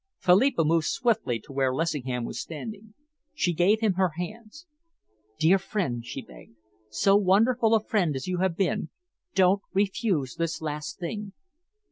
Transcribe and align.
Philippa 0.17 0.63
moved 0.63 0.87
swiftly 0.87 1.39
to 1.41 1.53
where 1.53 1.71
Lessingham 1.71 2.25
was 2.25 2.39
standing. 2.41 2.95
She 3.35 3.53
gave 3.53 3.81
him 3.81 3.93
her 3.93 4.13
hands. 4.17 4.65
"Dear 5.37 5.59
friend," 5.59 6.03
she 6.03 6.23
begged, 6.23 6.55
"so 6.89 7.15
wonderful 7.15 7.75
a 7.75 7.83
friend 7.83 8.15
as 8.15 8.25
you 8.25 8.39
have 8.39 8.55
been, 8.57 8.89
don't 9.35 9.61
refuse 9.73 10.37
this 10.37 10.59
last 10.59 10.97
thing." 10.97 11.33